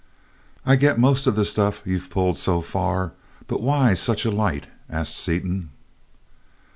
[0.65, 3.11] "I get most of the stuff you've pulled so far,
[3.45, 5.69] but why such a light?" asked Seaton.